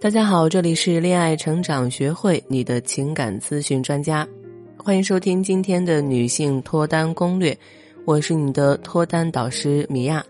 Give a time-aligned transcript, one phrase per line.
[0.00, 4.26] 大家好，这里是恋爱成长学会，你的情感咨询专家，
[4.78, 7.54] 欢迎收听今天的女性脱单攻略。
[8.06, 10.24] 我是你的脱单导师米娅，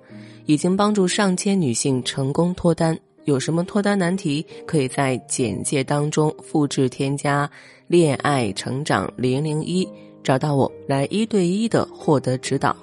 [0.46, 2.98] 已经帮助上千女性成功脱单。
[3.26, 7.48] 有什么脱单难题，可以在简介当中复制添加
[7.86, 9.88] “恋爱成长零零一”，
[10.24, 12.74] 找到我来一对一的获得指导。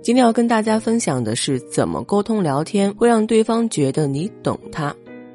[0.00, 4.94] 今天要跟大家分享的是，怎么沟通聊天会让对方觉得你懂他。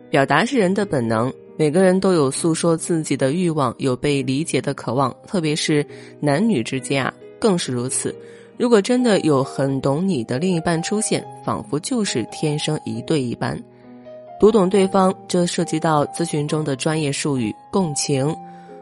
[0.10, 5.86] 表达是人的本能，每个人都有诉说自己的欲望，有被理解的渴望，特别是
[6.20, 8.16] 男女之间啊，更是如此。
[8.58, 13.62] 如果真的有很懂你的另一半出现，仿佛就是天生一对一般。
[14.40, 18.36] 读懂对方，这涉及到咨询中的专业术语——共情。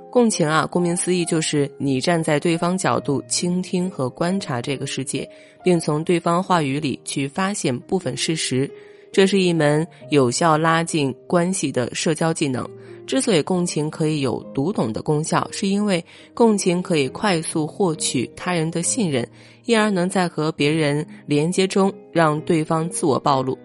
[0.09, 5.30] 共情啊，顾名思义，就是你站在对方角度倾听和观察这个世界，
[5.62, 8.70] 并从对方话语里去发现部分事实。
[9.12, 12.68] 这是一门有效拉近关系的社交技能。
[13.06, 19.26] 之所以共情可以有读懂的功效，是因为共情可以快速获取他人的信任，
[19.64, 23.58] 因而能在和别人连接中让对方自我暴露。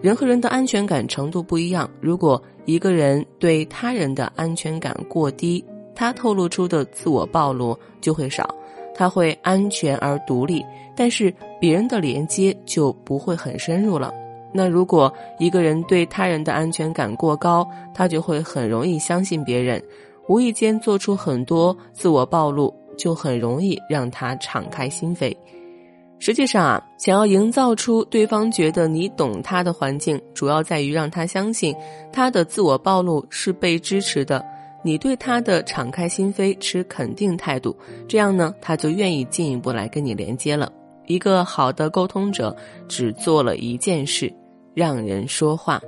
[0.00, 5.62] 人和人的安全感程度不一样，如果一个人对他人的安全感过低，
[5.94, 8.54] 他透露出的自我暴露就会少，
[8.94, 10.64] 他会安全而独立，
[10.96, 14.14] 但是别人的连接就不会很深入了。
[14.52, 19.82] 那如果一个人对他人的安全感过高，他就会很容易相信别人，
[20.28, 25.36] 无意间做出很多自我暴露，就很容易让他敞开心扉。
[26.20, 31.72] 实际上啊，想要营造出对方觉得你懂他的环境，主要在于让他相信
[32.12, 34.44] 他的自我暴露是被支持的，
[34.82, 37.76] 你对他的敞开心扉持肯定态度，
[38.08, 40.72] 这样呢，他就愿意进一步来跟你连接了。
[41.08, 42.56] 一个好的沟通者
[42.86, 44.32] 只做了一件事，
[44.74, 45.80] 让人说话。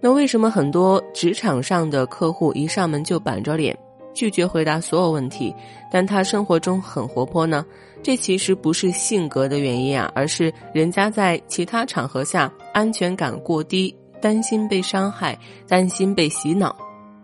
[0.00, 3.78] 那为什么很多职场上的客户一上门就板着脸，
[4.14, 5.54] 拒绝回答所有问题，
[5.92, 7.64] 但他生活中很活泼呢？
[8.02, 16.74] 这其实不是性格的原因啊，而是人家在其他场合下安全感过低，担心被伤害，担心被洗脑。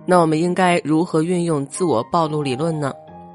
[0.04, 2.92] 那我们应该如何运用自我暴露理论呢？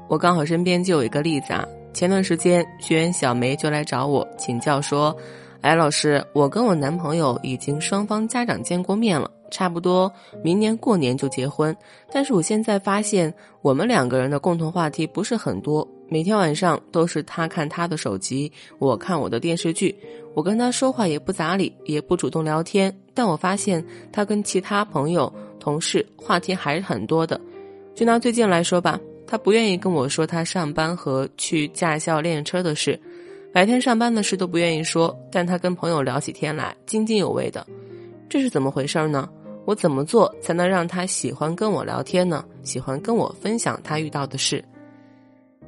[0.08, 1.66] 我刚好身边就有一个例子啊。
[1.92, 5.14] 前段时间，学员小梅就来找我请教说
[5.60, 10.10] ：“哎，老师，我跟我男朋友已经双方家长见过面了，差不多
[10.42, 11.76] 明年过年就结婚。
[12.10, 19.94] 但是我现在发现，我们两个人的共同话题不是很多，每天晚上都是他看他的手机，我看我的电视剧。
[20.34, 22.92] 我跟他说话也不咋理，也不主动聊天。
[23.12, 25.30] 但我发现他跟其他朋友、
[25.60, 27.38] 同事话题还是很多的。
[27.94, 28.98] 就拿最近来说吧。”
[29.32, 33.00] 他不愿意跟我说他上班和去驾校练车的事，
[33.50, 37.66] 白天上班的事都不愿意说，但他跟朋友聊起天来津津有味的，
[38.28, 39.26] 这是怎么回事呢？
[39.64, 42.44] 我怎么做才能让他喜欢跟我聊天呢？
[42.62, 44.62] 喜欢跟我分享他遇到的事？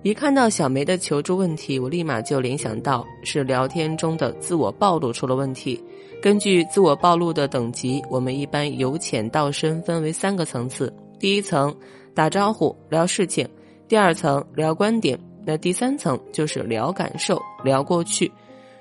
[0.03, 5.83] 一看到小梅的求助问题，我立马就联想到是聊天中的自我暴露出了问题。
[6.21, 11.75] 根据自我暴露的等级，我们一般由浅到深分为三个层次，第一层。
[12.15, 13.49] 打招呼聊事情，
[13.89, 18.31] 第二层聊观点，那第三层就是聊感受聊过去。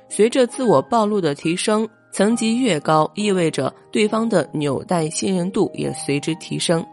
[0.07, 6.85] 随着自我暴露的提升，层级越高，意味着对方的纽带信任度也随之提升。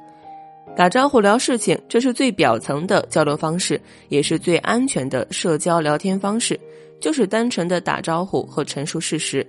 [0.75, 6.59] 打招呼聊事情，这是最表层的交流方式，也是最安全的社交聊天方式，
[7.01, 9.47] 就是单纯的打招呼和陈述事实。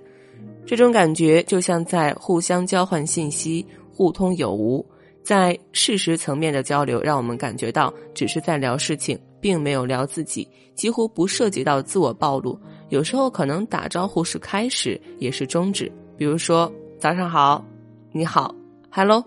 [0.66, 3.64] 这种感觉就像在互相交换信息，
[3.94, 4.84] 互通有无。
[5.22, 12.58] 在事实层面的交流，让我们感觉到只是在聊事情，并没有聊自己，几乎不涉及到自我暴露。
[12.88, 15.90] 有时候可能打招呼是开始，也是终止。
[16.16, 17.64] 比如说早上好，
[18.10, 18.54] 你好
[18.90, 19.24] ，hello，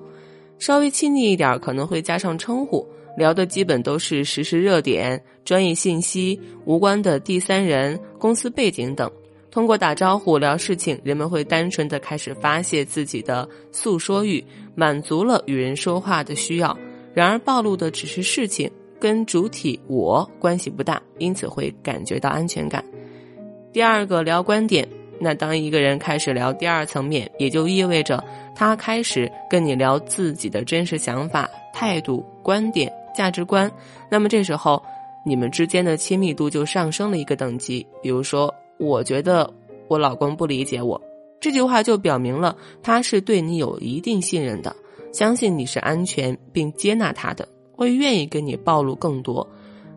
[0.60, 2.86] 稍微亲密一点，可能会加上称呼。
[3.18, 9.10] 聊的基本都是实时热点、专业信息、无关的第三人、公司背景等。
[9.56, 14.44] 通过打招呼聊事情，人们会单纯的开始发泄自己的诉说欲，
[14.76, 16.78] 满足了与人说话的需要。
[17.14, 18.70] 然而暴露的只是事情，
[19.00, 22.84] 跟主体我关系不大，因此会感觉到安全感。
[23.72, 24.86] 第二个聊观点，
[25.22, 28.22] 那当一个人开始聊第二层面，也就意味着
[28.54, 33.72] 他开始跟你聊自己的真实想法、态度、观点、价值观。
[34.12, 34.84] 那么这时候，
[35.26, 37.88] 你们之间的亲密度就上升了一个等级。
[38.04, 38.54] 比如说。
[38.78, 39.52] 我觉得
[39.88, 41.02] 我老公不理解我，
[41.40, 44.76] 这句话就表明了他是对你有一定信任的，
[45.12, 49.48] 相信你是安全并接纳他的，会愿意跟你暴露更多。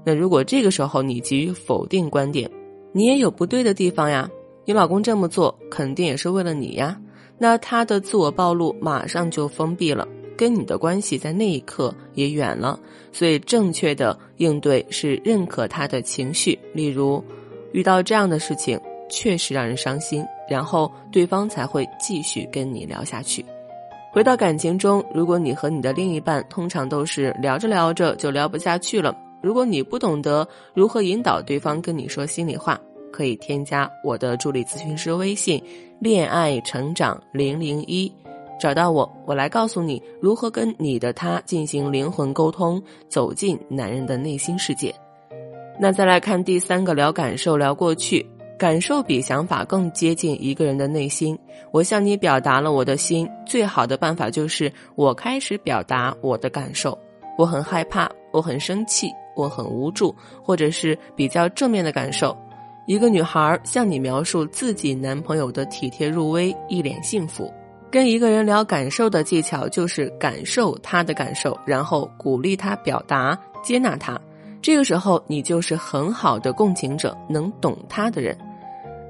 [0.04, 2.50] 那如果这个时候你急于否定观点，
[2.92, 4.30] 你也有不对的地方呀，
[4.64, 6.98] 你老公这么做肯定也是为了你呀，
[7.36, 12.78] 那他的自我暴露马上就封闭了，跟你的关系在那一刻也远了。
[13.12, 17.22] 所以，正确的应对是认可他的情绪，例如
[17.72, 23.44] 遇到这样的事情确实让人伤心，然后对方才会继续跟你聊下去。
[24.12, 32.80] 回到感情中，如果你和你的另一半通常都是聊着聊着就聊不下去了，如果你不懂得如何引导对方跟你说心里话。
[33.10, 35.60] 可以添加我的助理咨询师微信
[35.98, 38.12] “恋爱成长零零一”，
[38.60, 44.94] 找到我，我来告诉你如何跟你的他进行灵魂沟通，走进男人的内心世界。
[45.80, 48.26] 那再来看第三个，聊感受，聊过去，
[48.58, 51.38] 感受比想法更接近一个人的内心。
[51.70, 56.98] 我向你表达了我的心，最好的办法就是我开始表达我的感受。
[57.36, 62.36] 我很害怕，我很生气，我很无助，或者是比较正面的感受。
[62.88, 67.52] 一个女孩向你描述自己男朋友的体贴入微，一脸幸福。
[67.90, 74.20] 跟一个人聊感受的技巧就是感受他的感受，然后鼓励他表达，接纳他。
[74.60, 78.36] 这个时候，你就是很好的共情者，能懂他的人。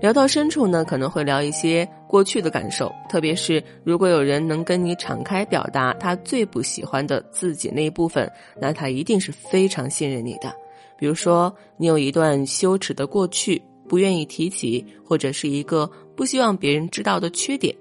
[0.00, 8.31] 聊到深处呢，可能会聊一些过去的感受，特别是如果有人能跟你敞开表达他最不喜欢的自己那一部分，
[8.61, 10.55] 那他一定是非常信任你的。
[10.97, 13.61] 比如说，你有一段羞耻的过去。
[13.89, 17.75] 不愿意提起，或者是一个不希望别人知道的缺点，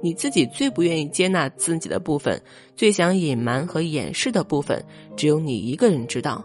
[0.00, 2.40] 你自己最不愿意接纳自己的部分，
[2.76, 4.80] 最想隐瞒和掩饰的部分，
[5.16, 6.44] 只有你一个人知道。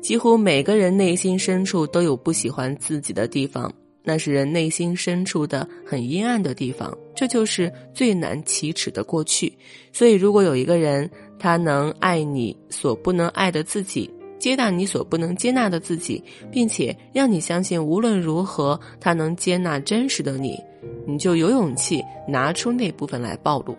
[0.00, 9.52] 几乎每个人内心深处都有不喜欢自己的地方，那是人内心深处的很阴暗的地方，这就是最难启齿的过去。
[9.92, 11.08] 所以，如果有一个人，
[11.38, 14.10] 他能爱你所不能爱的自己。
[14.38, 20.58] 接纳你所不能接纳的自己，并且让你相信无论如何他能接纳真实的你，
[21.06, 23.76] 你就有勇气拿出那部分来暴露。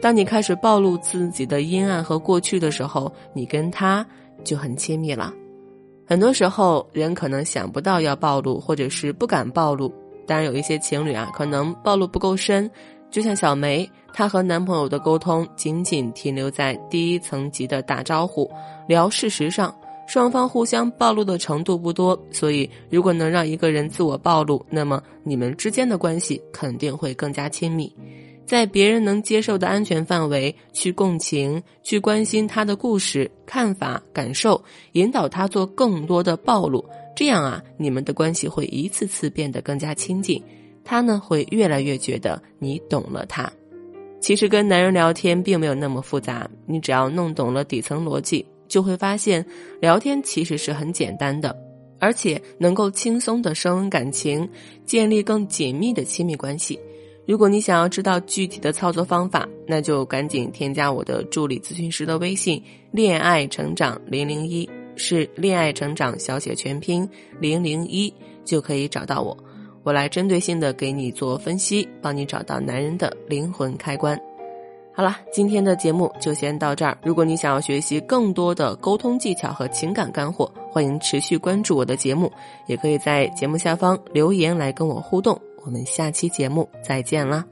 [0.00, 4.04] 当你开始暴露自己的阴暗和过去的时候，你跟他
[4.42, 5.32] 就很亲密了。
[6.06, 9.92] 很多时候，人可能想不到要暴露，或者是不敢暴露。
[10.26, 12.70] 当然，有一些情侣啊，可能暴露不够深，
[13.10, 18.50] 就像小梅，她和男朋友的沟通仅仅停留在第一层级的打招呼、
[18.86, 19.74] 聊事实上。
[20.08, 27.90] 双方互相暴露的程度不多，所以如果能让一个人自我暴露，那么你们之间的关系肯定会更加亲密。
[28.44, 34.62] 在别人能接受的安全范围去共情、去关心他的故事、看法、感受，
[34.92, 36.84] 引导他做更多的暴露，
[37.16, 40.42] 这样啊，你们的关系会一次次变得更加亲近。
[40.84, 43.50] 他呢，会越来越觉得你懂了他。
[44.20, 48.44] 其实跟男人聊天并没有那么复杂，你只要弄懂了底层逻辑。
[48.68, 49.44] 就会发现，
[49.80, 51.54] 聊天其实是很简单的，
[51.98, 54.48] 而且能够轻松的升温感情，
[54.86, 56.80] 建立更紧密的亲密关系。
[57.24, 62.60] 如果你想要知道具体的操作方法，那就赶紧添加我的助理咨询师的微信
[62.90, 67.08] “恋爱成长零零一”，是恋爱成长小写全拼
[67.38, 68.12] 零零一，
[68.44, 69.36] 就可以找到我，
[69.84, 74.20] 我来针对性的给你做分析，帮你找到男人的灵魂开关。
[74.92, 76.98] 好了，今天的节目就先到这儿。
[77.04, 82.30] 如果你想要学习更多的沟通技巧和情感干货，欢迎持续关注我的节目，
[82.66, 85.40] 也可以在节目下方留言来跟我互动。
[85.64, 87.46] 我们下期节目再见啦！